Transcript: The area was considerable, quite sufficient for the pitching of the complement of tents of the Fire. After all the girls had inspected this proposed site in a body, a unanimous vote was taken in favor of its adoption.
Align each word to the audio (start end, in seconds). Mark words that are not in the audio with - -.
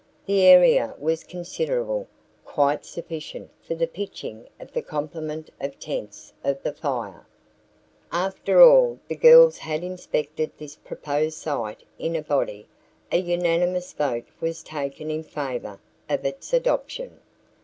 The 0.25 0.41
area 0.47 0.95
was 0.97 1.23
considerable, 1.23 2.07
quite 2.43 2.85
sufficient 2.87 3.51
for 3.61 3.75
the 3.75 3.85
pitching 3.85 4.49
of 4.59 4.71
the 4.71 4.81
complement 4.81 5.51
of 5.61 5.77
tents 5.77 6.33
of 6.43 6.63
the 6.63 6.73
Fire. 6.73 7.27
After 8.11 8.63
all 8.63 8.97
the 9.07 9.15
girls 9.15 9.59
had 9.59 9.83
inspected 9.83 10.53
this 10.57 10.75
proposed 10.75 11.37
site 11.37 11.83
in 11.99 12.15
a 12.15 12.23
body, 12.23 12.67
a 13.11 13.17
unanimous 13.17 13.93
vote 13.93 14.25
was 14.39 14.63
taken 14.63 15.11
in 15.11 15.21
favor 15.21 15.79
of 16.09 16.25
its 16.25 16.51
adoption. 16.51 17.19